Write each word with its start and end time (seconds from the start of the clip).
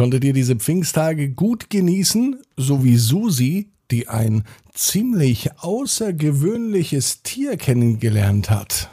Konntet 0.00 0.24
ihr 0.24 0.32
diese 0.32 0.56
Pfingsttage 0.56 1.28
gut 1.28 1.68
genießen, 1.68 2.40
so 2.56 2.82
wie 2.82 2.96
Susi, 2.96 3.68
die 3.90 4.08
ein 4.08 4.44
ziemlich 4.72 5.50
außergewöhnliches 5.58 7.22
Tier 7.22 7.58
kennengelernt 7.58 8.48
hat? 8.48 8.88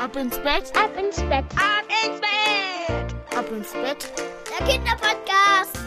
Ab 0.00 0.14
ins 0.14 0.36
Bett, 0.36 0.72
ab 0.76 0.92
ins 0.96 1.16
Bett, 1.16 1.44
ab 1.56 1.84
ins 2.06 2.20
Bett, 2.20 3.36
ab 3.36 3.46
ins 3.50 3.72
Bett. 3.72 4.12
Der 4.56 4.64
Kinderpodcast. 4.64 5.83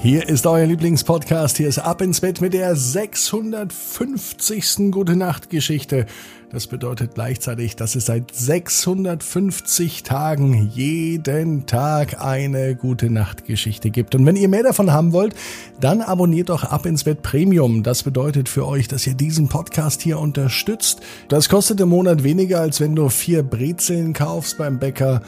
Hier 0.00 0.28
ist 0.28 0.46
euer 0.46 0.64
Lieblingspodcast. 0.64 1.56
Hier 1.56 1.66
ist 1.66 1.80
Ab 1.80 2.02
ins 2.02 2.20
Bett 2.20 2.40
mit 2.40 2.52
der 2.52 2.76
650. 2.76 4.92
Gute 4.92 5.16
Nacht 5.16 5.50
Geschichte. 5.50 6.06
Das 6.52 6.68
bedeutet 6.68 7.14
gleichzeitig, 7.14 7.74
dass 7.74 7.96
es 7.96 8.06
seit 8.06 8.32
650 8.32 10.04
Tagen 10.04 10.70
jeden 10.72 11.66
Tag 11.66 12.24
eine 12.24 12.76
Gute 12.76 13.10
Nacht 13.10 13.44
Geschichte 13.44 13.90
gibt. 13.90 14.14
Und 14.14 14.24
wenn 14.24 14.36
ihr 14.36 14.48
mehr 14.48 14.62
davon 14.62 14.92
haben 14.92 15.12
wollt, 15.12 15.34
dann 15.80 16.00
abonniert 16.00 16.50
doch 16.50 16.62
Ab 16.62 16.86
ins 16.86 17.02
Bett 17.02 17.22
Premium. 17.22 17.82
Das 17.82 18.04
bedeutet 18.04 18.48
für 18.48 18.68
euch, 18.68 18.86
dass 18.86 19.04
ihr 19.04 19.14
diesen 19.14 19.48
Podcast 19.48 20.00
hier 20.00 20.20
unterstützt. 20.20 21.00
Das 21.28 21.48
kostet 21.48 21.80
im 21.80 21.88
Monat 21.88 22.22
weniger, 22.22 22.60
als 22.60 22.80
wenn 22.80 22.94
du 22.94 23.08
vier 23.08 23.42
Brezeln 23.42 24.12
kaufst 24.12 24.58
beim 24.58 24.78
Bäcker 24.78 25.22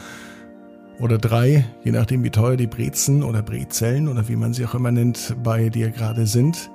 oder 1.01 1.17
drei, 1.17 1.65
je 1.83 1.91
nachdem 1.91 2.23
wie 2.23 2.29
teuer 2.29 2.57
die 2.57 2.67
Brezen 2.67 3.23
oder 3.23 3.41
Brezellen 3.41 4.07
oder 4.07 4.27
wie 4.27 4.35
man 4.35 4.53
sie 4.53 4.65
auch 4.65 4.75
immer 4.75 4.91
nennt, 4.91 5.35
bei 5.43 5.69
dir 5.69 5.89
gerade 5.89 6.27
sind. 6.27 6.69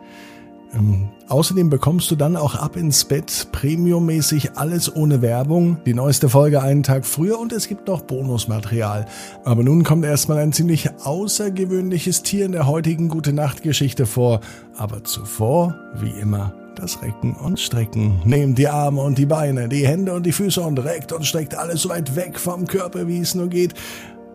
Ähm, 0.74 1.08
außerdem 1.28 1.70
bekommst 1.70 2.10
du 2.10 2.16
dann 2.16 2.36
auch 2.36 2.56
ab 2.56 2.76
ins 2.76 3.04
Bett 3.04 3.48
premiummäßig 3.52 4.56
alles 4.56 4.94
ohne 4.94 5.22
Werbung, 5.22 5.78
die 5.86 5.94
neueste 5.94 6.28
Folge 6.28 6.60
einen 6.60 6.82
Tag 6.82 7.06
früher 7.06 7.38
und 7.38 7.52
es 7.52 7.68
gibt 7.68 7.88
noch 7.88 8.02
Bonusmaterial. 8.02 9.06
Aber 9.44 9.62
nun 9.62 9.84
kommt 9.84 10.04
erstmal 10.04 10.38
ein 10.38 10.52
ziemlich 10.52 10.90
außergewöhnliches 11.04 12.22
Tier 12.22 12.46
in 12.46 12.52
der 12.52 12.66
heutigen 12.66 13.08
Gute 13.08 13.32
Nacht 13.32 13.62
Geschichte 13.62 14.06
vor. 14.06 14.40
Aber 14.76 15.04
zuvor, 15.04 15.76
wie 16.00 16.10
immer, 16.10 16.52
das 16.74 17.00
Recken 17.00 17.34
und 17.34 17.58
Strecken. 17.58 18.20
Nehmt 18.24 18.58
die 18.58 18.68
Arme 18.68 19.00
und 19.00 19.18
die 19.18 19.26
Beine, 19.26 19.68
die 19.68 19.86
Hände 19.86 20.12
und 20.12 20.26
die 20.26 20.32
Füße 20.32 20.60
und 20.60 20.78
reckt 20.78 21.12
und 21.12 21.24
streckt 21.24 21.54
alles 21.54 21.82
so 21.82 21.88
weit 21.88 22.16
weg 22.16 22.38
vom 22.38 22.66
Körper, 22.66 23.08
wie 23.08 23.20
es 23.20 23.34
nur 23.34 23.48
geht. 23.48 23.74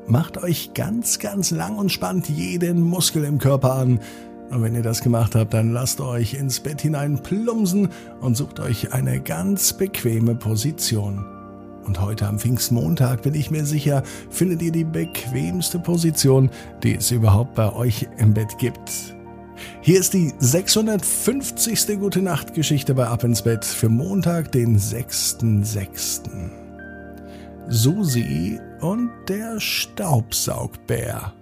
Macht 0.07 0.41
euch 0.43 0.73
ganz, 0.73 1.19
ganz 1.19 1.51
lang 1.51 1.77
und 1.77 1.91
spannt 1.91 2.27
jeden 2.29 2.81
Muskel 2.81 3.23
im 3.23 3.37
Körper 3.37 3.75
an. 3.75 3.99
Und 4.49 4.61
wenn 4.61 4.75
ihr 4.75 4.81
das 4.81 5.01
gemacht 5.01 5.35
habt, 5.35 5.53
dann 5.53 5.71
lasst 5.71 6.01
euch 6.01 6.33
ins 6.33 6.59
Bett 6.59 6.81
hinein 6.81 7.21
plumsen 7.23 7.89
und 8.19 8.35
sucht 8.35 8.59
euch 8.59 8.93
eine 8.93 9.21
ganz 9.21 9.73
bequeme 9.73 10.35
Position. 10.35 11.25
Und 11.85 11.99
heute 12.01 12.27
am 12.27 12.37
Pfingstmontag 12.37 13.23
bin 13.23 13.33
ich 13.33 13.49
mir 13.49 13.65
sicher, 13.65 14.03
findet 14.29 14.61
ihr 14.61 14.71
die 14.71 14.83
bequemste 14.83 15.79
Position, 15.79 16.49
die 16.83 16.95
es 16.95 17.11
überhaupt 17.11 17.55
bei 17.55 17.73
euch 17.73 18.07
im 18.17 18.33
Bett 18.33 18.57
gibt. 18.59 19.15
Hier 19.81 19.99
ist 19.99 20.13
die 20.13 20.33
650. 20.37 21.99
Gute 21.99 22.21
Nacht 22.21 22.53
Geschichte 22.53 22.93
bei 22.93 23.07
Ab 23.07 23.23
ins 23.23 23.41
Bett 23.41 23.65
für 23.65 23.89
Montag, 23.89 24.51
den 24.51 24.77
6.6. 24.77 26.60
Susi 27.73 28.59
und 28.81 29.09
der 29.29 29.61
Staubsaugbär. 29.61 31.33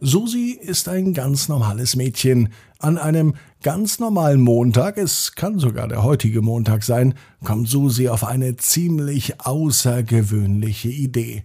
Susi 0.00 0.58
ist 0.58 0.88
ein 0.88 1.12
ganz 1.12 1.48
normales 1.50 1.94
Mädchen. 1.94 2.48
An 2.78 2.96
einem 2.96 3.34
ganz 3.62 3.98
normalen 3.98 4.40
Montag, 4.40 4.96
es 4.96 5.32
kann 5.32 5.58
sogar 5.58 5.88
der 5.88 6.02
heutige 6.02 6.40
Montag 6.40 6.84
sein, 6.84 7.12
kommt 7.44 7.68
Susi 7.68 8.08
auf 8.08 8.24
eine 8.24 8.56
ziemlich 8.56 9.42
außergewöhnliche 9.42 10.88
Idee. 10.88 11.44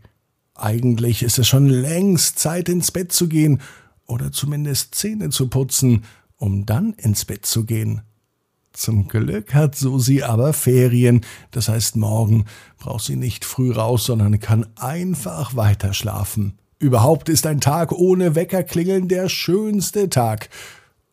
Eigentlich 0.55 1.21
ist 1.21 1.37
es 1.37 1.49
schon 1.49 1.67
längst 1.67 2.39
Zeit 2.39 2.69
ins 2.69 2.91
Bett 2.91 3.11
zu 3.11 3.27
gehen 3.27 3.59
oder 4.07 4.31
zumindest 4.31 4.95
Zähne 4.95 5.31
zu 5.31 5.49
putzen, 5.49 6.05
um 6.37 6.65
dann 6.65 6.93
ins 6.93 7.25
Bett 7.25 7.45
zu 7.45 7.65
gehen. 7.65 8.03
Zum 8.73 9.07
Glück 9.07 9.53
hat 9.53 9.75
Susi 9.75 10.21
aber 10.21 10.53
Ferien, 10.53 11.21
das 11.51 11.67
heißt 11.67 11.97
morgen 11.97 12.45
braucht 12.77 13.03
sie 13.03 13.17
nicht 13.17 13.43
früh 13.43 13.71
raus, 13.71 14.05
sondern 14.05 14.39
kann 14.39 14.65
einfach 14.75 15.55
weiter 15.55 15.93
schlafen. 15.93 16.57
Überhaupt 16.79 17.29
ist 17.29 17.45
ein 17.45 17.59
Tag 17.59 17.91
ohne 17.91 18.33
Weckerklingeln 18.33 19.07
der 19.07 19.29
schönste 19.29 20.09
Tag, 20.09 20.49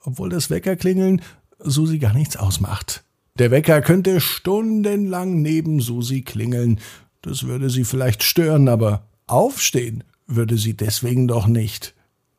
obwohl 0.00 0.30
das 0.30 0.50
Weckerklingeln 0.50 1.20
Susi 1.58 1.98
gar 1.98 2.14
nichts 2.14 2.36
ausmacht. 2.36 3.04
Der 3.38 3.50
Wecker 3.50 3.82
könnte 3.82 4.20
stundenlang 4.20 5.42
neben 5.42 5.80
Susi 5.80 6.22
klingeln, 6.22 6.80
das 7.22 7.44
würde 7.44 7.70
sie 7.70 7.84
vielleicht 7.84 8.22
stören, 8.22 8.68
aber 8.68 9.02
aufstehen 9.26 10.04
würde 10.26 10.56
sie 10.56 10.74
deswegen 10.74 11.28
doch 11.28 11.46
nicht. 11.46 11.94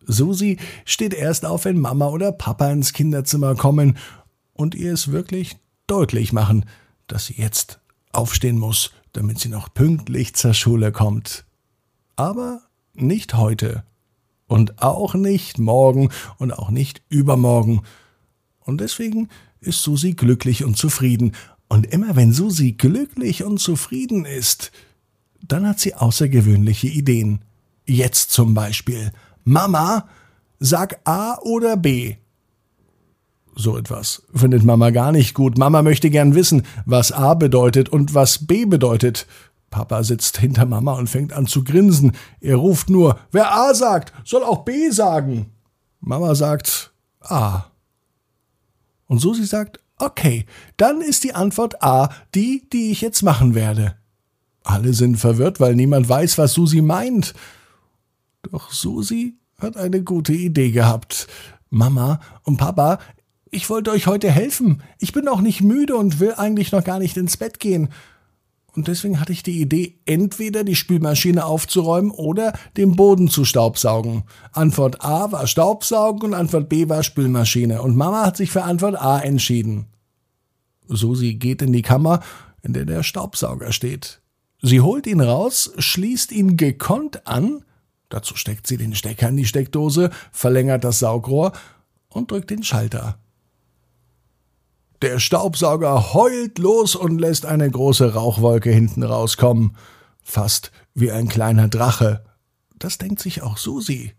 Susi 0.05 0.57
steht 0.85 1.13
erst 1.13 1.45
auf, 1.45 1.65
wenn 1.65 1.77
Mama 1.77 2.07
oder 2.07 2.31
Papa 2.31 2.71
ins 2.71 2.93
Kinderzimmer 2.93 3.55
kommen 3.55 3.97
und 4.59 4.75
ihr 4.75 4.91
es 4.91 5.09
wirklich 5.09 5.55
deutlich 5.87 6.33
machen, 6.33 6.65
dass 7.07 7.27
sie 7.27 7.35
jetzt 7.37 7.79
aufstehen 8.11 8.59
muss, 8.59 8.91
damit 9.13 9.39
sie 9.39 9.47
noch 9.47 9.73
pünktlich 9.73 10.35
zur 10.35 10.53
Schule 10.53 10.91
kommt. 10.91 11.45
Aber 12.17 12.63
nicht 12.93 13.35
heute. 13.35 13.85
Und 14.47 14.81
auch 14.81 15.13
nicht 15.13 15.59
morgen 15.59 16.09
und 16.39 16.51
auch 16.51 16.71
nicht 16.71 17.01
übermorgen. 17.07 17.83
Und 18.59 18.81
deswegen 18.81 19.29
ist 19.61 19.81
Susi 19.81 20.11
glücklich 20.11 20.65
und 20.65 20.75
zufrieden. 20.75 21.35
Und 21.69 21.85
immer 21.85 22.17
wenn 22.17 22.33
Susi 22.33 22.73
glücklich 22.73 23.45
und 23.45 23.59
zufrieden 23.59 24.25
ist, 24.25 24.73
dann 25.41 25.65
hat 25.65 25.79
sie 25.79 25.95
außergewöhnliche 25.95 26.87
Ideen. 26.87 27.45
Jetzt 27.85 28.31
zum 28.31 28.55
Beispiel. 28.55 29.13
Mama, 29.45 30.09
sag 30.59 30.99
A 31.05 31.37
oder 31.43 31.77
B. 31.77 32.17
So 33.59 33.77
etwas 33.77 34.23
findet 34.33 34.63
Mama 34.63 34.89
gar 34.89 35.11
nicht 35.11 35.33
gut. 35.33 35.57
Mama 35.57 35.81
möchte 35.81 36.09
gern 36.09 36.33
wissen, 36.33 36.63
was 36.85 37.11
A 37.11 37.33
bedeutet 37.33 37.89
und 37.89 38.13
was 38.13 38.47
B 38.47 38.63
bedeutet. 38.63 39.27
Papa 39.69 40.01
sitzt 40.03 40.37
hinter 40.37 40.65
Mama 40.65 40.93
und 40.93 41.09
fängt 41.09 41.33
an 41.33 41.45
zu 41.45 41.65
grinsen. 41.65 42.13
Er 42.39 42.55
ruft 42.55 42.89
nur, 42.89 43.19
wer 43.33 43.53
A 43.53 43.73
sagt, 43.73 44.13
soll 44.23 44.43
auch 44.43 44.63
B 44.63 44.91
sagen. 44.91 45.51
Mama 45.99 46.35
sagt 46.35 46.93
A. 47.19 47.65
Und 49.07 49.19
Susi 49.19 49.43
sagt, 49.45 49.81
okay, 49.97 50.45
dann 50.77 51.01
ist 51.01 51.25
die 51.25 51.35
Antwort 51.35 51.83
A 51.83 52.11
die, 52.33 52.65
die 52.71 52.91
ich 52.91 53.01
jetzt 53.01 53.23
machen 53.23 53.55
werde. 53.55 53.95
Alle 54.63 54.93
sind 54.93 55.17
verwirrt, 55.17 55.59
weil 55.59 55.75
niemand 55.75 56.07
weiß, 56.07 56.37
was 56.37 56.53
Susi 56.53 56.81
meint. 56.81 57.33
Doch 58.49 58.71
Susi 58.71 59.37
hat 59.59 59.75
eine 59.75 60.01
gute 60.01 60.31
Idee 60.31 60.71
gehabt. 60.71 61.27
Mama 61.69 62.21
und 62.43 62.55
Papa, 62.55 62.99
ich 63.51 63.69
wollte 63.69 63.91
euch 63.91 64.07
heute 64.07 64.29
helfen. 64.29 64.83
Ich 64.99 65.13
bin 65.13 65.27
auch 65.27 65.41
nicht 65.41 65.61
müde 65.61 65.95
und 65.95 66.19
will 66.19 66.33
eigentlich 66.35 66.71
noch 66.71 66.83
gar 66.83 66.99
nicht 66.99 67.17
ins 67.17 67.37
Bett 67.37 67.59
gehen. 67.59 67.89
Und 68.75 68.87
deswegen 68.87 69.19
hatte 69.19 69.31
ich 69.31 69.43
die 69.43 69.59
Idee, 69.59 69.99
entweder 70.05 70.63
die 70.63 70.75
Spülmaschine 70.75 71.45
aufzuräumen 71.45 72.11
oder 72.11 72.53
den 72.77 72.95
Boden 72.95 73.27
zu 73.27 73.43
staubsaugen. 73.43 74.23
Antwort 74.51 75.03
A 75.03 75.31
war 75.31 75.47
Staubsaugen 75.47 76.29
und 76.29 76.33
Antwort 76.33 76.69
B 76.69 76.87
war 76.87 77.03
Spülmaschine. 77.03 77.81
Und 77.81 77.95
Mama 77.95 78.25
hat 78.25 78.37
sich 78.37 78.51
für 78.51 78.63
Antwort 78.63 78.95
A 79.01 79.19
entschieden. 79.19 79.87
Susi 80.87 81.35
geht 81.35 81.61
in 81.61 81.73
die 81.73 81.81
Kammer, 81.81 82.21
in 82.61 82.73
der 82.73 82.85
der 82.85 83.03
Staubsauger 83.03 83.71
steht. 83.71 84.21
Sie 84.61 84.81
holt 84.81 85.07
ihn 85.07 85.21
raus, 85.21 85.71
schließt 85.77 86.31
ihn 86.31 86.57
gekonnt 86.57 87.27
an, 87.27 87.63
dazu 88.09 88.35
steckt 88.35 88.67
sie 88.67 88.77
den 88.77 88.93
Stecker 88.93 89.29
in 89.29 89.37
die 89.37 89.45
Steckdose, 89.45 90.09
verlängert 90.31 90.83
das 90.83 90.99
Saugrohr 90.99 91.53
und 92.09 92.31
drückt 92.31 92.49
den 92.49 92.63
Schalter. 92.63 93.19
Der 95.01 95.19
Staubsauger 95.19 96.13
heult 96.13 96.59
los 96.59 96.95
und 96.95 97.19
lässt 97.19 97.45
eine 97.45 97.69
große 97.71 98.13
Rauchwolke 98.13 98.69
hinten 98.69 99.03
rauskommen. 99.03 99.77
Fast 100.21 100.71
wie 100.93 101.09
ein 101.09 101.29
kleiner 101.29 101.69
Drache. 101.69 102.25
Das 102.77 102.97
denkt 102.97 103.21
sich 103.21 103.41
auch 103.41 103.57
Susi. 103.57 104.13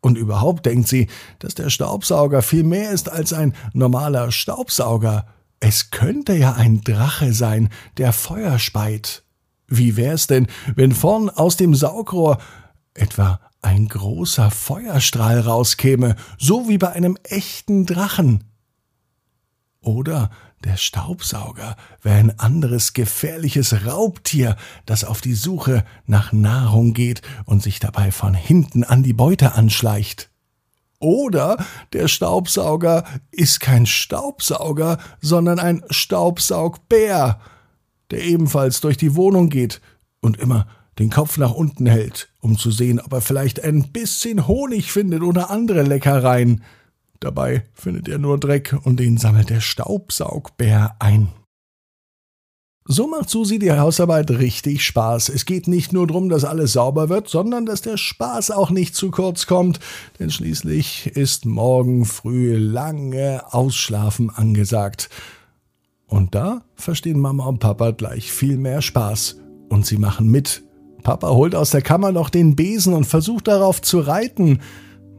Und 0.00 0.18
überhaupt 0.18 0.66
denkt 0.66 0.86
sie, 0.86 1.08
dass 1.38 1.54
der 1.54 1.70
Staubsauger 1.70 2.42
viel 2.42 2.62
mehr 2.62 2.90
ist 2.90 3.10
als 3.10 3.32
ein 3.32 3.54
normaler 3.72 4.30
Staubsauger. 4.30 5.26
Es 5.60 5.90
könnte 5.90 6.34
ja 6.34 6.52
ein 6.52 6.82
Drache 6.82 7.32
sein, 7.32 7.70
der 7.96 8.12
Feuer 8.12 8.58
speit. 8.58 9.24
Wie 9.66 9.96
wär's 9.96 10.26
denn, 10.26 10.46
wenn 10.76 10.92
vorn 10.92 11.30
aus 11.30 11.56
dem 11.56 11.74
Saugrohr 11.74 12.38
etwa 12.92 13.40
ein 13.60 13.88
großer 13.88 14.50
Feuerstrahl 14.50 15.40
rauskäme, 15.40 16.16
so 16.38 16.68
wie 16.68 16.78
bei 16.78 16.90
einem 16.90 17.16
echten 17.24 17.86
Drachen? 17.86 18.44
Oder 19.80 20.30
der 20.64 20.76
Staubsauger 20.76 21.76
wäre 22.02 22.16
ein 22.16 22.38
anderes 22.38 22.92
gefährliches 22.92 23.86
Raubtier, 23.86 24.56
das 24.86 25.04
auf 25.04 25.20
die 25.20 25.34
Suche 25.34 25.84
nach 26.06 26.32
Nahrung 26.32 26.94
geht 26.94 27.22
und 27.44 27.62
sich 27.62 27.78
dabei 27.78 28.10
von 28.10 28.34
hinten 28.34 28.82
an 28.82 29.02
die 29.02 29.12
Beute 29.12 29.52
anschleicht. 29.52 30.30
Oder 31.00 31.64
der 31.92 32.08
Staubsauger 32.08 33.04
ist 33.30 33.60
kein 33.60 33.86
Staubsauger, 33.86 34.98
sondern 35.20 35.60
ein 35.60 35.84
Staubsaugbär, 35.90 37.40
der 38.10 38.24
ebenfalls 38.24 38.80
durch 38.80 38.96
die 38.96 39.14
Wohnung 39.14 39.48
geht 39.48 39.80
und 40.20 40.38
immer 40.38 40.66
den 40.98 41.10
Kopf 41.10 41.38
nach 41.38 41.52
unten 41.52 41.86
hält, 41.86 42.28
um 42.40 42.58
zu 42.58 42.72
sehen, 42.72 42.98
ob 43.00 43.12
er 43.12 43.20
vielleicht 43.20 43.62
ein 43.62 43.92
bisschen 43.92 44.48
Honig 44.48 44.90
findet 44.90 45.22
oder 45.22 45.50
andere 45.50 45.82
Leckereien. 45.82 46.64
Dabei 47.20 47.64
findet 47.74 48.08
er 48.08 48.18
nur 48.18 48.38
Dreck 48.38 48.76
und 48.84 49.00
den 49.00 49.18
sammelt 49.18 49.50
der 49.50 49.60
Staubsaugbär 49.60 50.96
ein. 50.98 51.28
So 52.90 53.06
macht 53.06 53.28
Susi 53.28 53.58
die 53.58 53.72
Hausarbeit 53.72 54.30
richtig 54.30 54.82
Spaß. 54.82 55.28
Es 55.28 55.44
geht 55.44 55.68
nicht 55.68 55.92
nur 55.92 56.06
darum, 56.06 56.30
dass 56.30 56.46
alles 56.46 56.72
sauber 56.72 57.10
wird, 57.10 57.28
sondern 57.28 57.66
dass 57.66 57.82
der 57.82 57.98
Spaß 57.98 58.50
auch 58.50 58.70
nicht 58.70 58.94
zu 58.94 59.10
kurz 59.10 59.46
kommt, 59.46 59.78
denn 60.18 60.30
schließlich 60.30 61.08
ist 61.08 61.44
morgen 61.44 62.06
früh 62.06 62.56
lange 62.56 63.42
Ausschlafen 63.52 64.30
angesagt. 64.30 65.10
Und 66.06 66.34
da 66.34 66.62
verstehen 66.76 67.20
Mama 67.20 67.44
und 67.44 67.58
Papa 67.58 67.90
gleich 67.90 68.32
viel 68.32 68.56
mehr 68.56 68.80
Spaß. 68.80 69.36
Und 69.68 69.84
sie 69.84 69.98
machen 69.98 70.30
mit. 70.30 70.62
Papa 71.02 71.28
holt 71.28 71.54
aus 71.54 71.68
der 71.68 71.82
Kammer 71.82 72.10
noch 72.10 72.30
den 72.30 72.56
Besen 72.56 72.94
und 72.94 73.04
versucht 73.04 73.48
darauf 73.48 73.82
zu 73.82 74.00
reiten. 74.00 74.60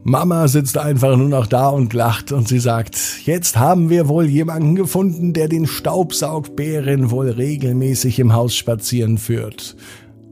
Mama 0.02 0.48
sitzt 0.48 0.78
einfach 0.78 1.14
nur 1.16 1.28
noch 1.28 1.46
da 1.46 1.68
und 1.68 1.92
lacht 1.92 2.32
und 2.32 2.48
sie 2.48 2.58
sagt, 2.58 2.96
jetzt 3.26 3.58
haben 3.58 3.90
wir 3.90 4.08
wohl 4.08 4.24
jemanden 4.24 4.74
gefunden, 4.74 5.34
der 5.34 5.46
den 5.46 5.66
Staubsaugbären 5.66 7.10
wohl 7.10 7.28
regelmäßig 7.28 8.18
im 8.18 8.32
Haus 8.32 8.56
spazieren 8.56 9.18
führt. 9.18 9.76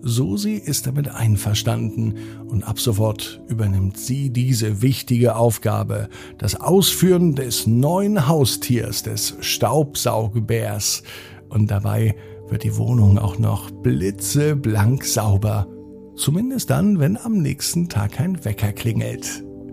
Susi 0.00 0.54
ist 0.54 0.86
damit 0.86 1.10
einverstanden 1.10 2.14
und 2.46 2.62
ab 2.66 2.80
sofort 2.80 3.42
übernimmt 3.48 3.98
sie 3.98 4.30
diese 4.30 4.80
wichtige 4.80 5.36
Aufgabe, 5.36 6.08
das 6.38 6.58
Ausführen 6.58 7.34
des 7.34 7.66
neuen 7.66 8.26
Haustiers, 8.26 9.02
des 9.02 9.36
Staubsaugbärs. 9.40 11.02
Und 11.50 11.70
dabei 11.70 12.14
wird 12.48 12.62
die 12.62 12.76
Wohnung 12.76 13.18
auch 13.18 13.38
noch 13.38 13.70
blitzeblank 13.70 15.04
sauber. 15.04 15.66
Zumindest 16.16 16.70
dann, 16.70 17.00
wenn 17.00 17.18
am 17.18 17.38
nächsten 17.38 17.88
Tag 17.88 18.18
ein 18.18 18.44
Wecker 18.44 18.72
klingelt. 18.72 19.44